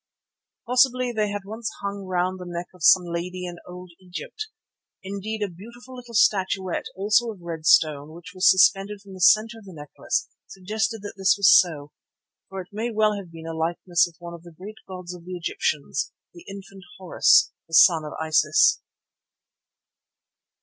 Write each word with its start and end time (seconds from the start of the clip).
Possibly 0.65 1.11
they 1.11 1.29
had 1.29 1.43
once 1.45 1.69
hung 1.83 2.05
round 2.07 2.39
the 2.39 2.47
neck 2.49 2.65
of 2.73 2.81
some 2.83 3.03
lady 3.05 3.45
in 3.45 3.57
old 3.67 3.91
Egypt. 4.01 4.47
Indeed 5.03 5.43
a 5.43 5.47
beautiful 5.47 5.95
little 5.95 6.15
statuette, 6.15 6.85
also 6.95 7.29
of 7.29 7.41
red 7.43 7.67
stone, 7.67 8.11
which 8.15 8.31
was 8.33 8.49
suspended 8.49 8.99
from 9.01 9.13
the 9.13 9.21
centre 9.21 9.59
of 9.59 9.65
the 9.65 9.73
necklace, 9.75 10.27
suggested 10.47 11.03
that 11.03 11.13
this 11.17 11.35
was 11.37 11.55
so, 11.55 11.91
for 12.49 12.61
it 12.61 12.69
may 12.71 12.89
well 12.89 13.13
have 13.15 13.31
been 13.31 13.45
a 13.45 13.53
likeness 13.53 14.07
of 14.07 14.15
one 14.17 14.33
of 14.33 14.41
the 14.41 14.55
great 14.57 14.77
gods 14.87 15.13
of 15.13 15.23
the 15.23 15.33
Egyptians, 15.35 16.11
the 16.33 16.45
infant 16.49 16.81
Horus, 16.97 17.51
the 17.67 17.75
son 17.75 18.03
of 18.03 18.13
Isis. 18.19 18.81